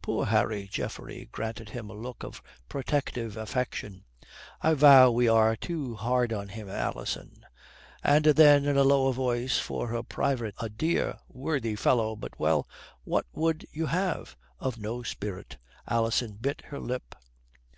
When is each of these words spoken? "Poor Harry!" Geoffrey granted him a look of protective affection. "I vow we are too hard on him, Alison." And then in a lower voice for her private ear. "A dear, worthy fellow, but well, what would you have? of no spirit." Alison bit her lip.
"Poor 0.00 0.24
Harry!" 0.24 0.66
Geoffrey 0.72 1.28
granted 1.32 1.68
him 1.68 1.90
a 1.90 1.92
look 1.92 2.22
of 2.24 2.40
protective 2.66 3.36
affection. 3.36 4.04
"I 4.62 4.72
vow 4.72 5.10
we 5.10 5.28
are 5.28 5.54
too 5.54 5.96
hard 5.96 6.32
on 6.32 6.48
him, 6.48 6.66
Alison." 6.70 7.44
And 8.02 8.24
then 8.24 8.64
in 8.64 8.78
a 8.78 8.84
lower 8.84 9.12
voice 9.12 9.58
for 9.58 9.88
her 9.88 10.02
private 10.02 10.54
ear. 10.58 10.64
"A 10.66 10.70
dear, 10.70 11.18
worthy 11.28 11.76
fellow, 11.76 12.16
but 12.16 12.38
well, 12.40 12.66
what 13.04 13.26
would 13.34 13.66
you 13.70 13.84
have? 13.84 14.34
of 14.58 14.78
no 14.78 15.02
spirit." 15.02 15.58
Alison 15.86 16.38
bit 16.40 16.62
her 16.68 16.80
lip. 16.80 17.14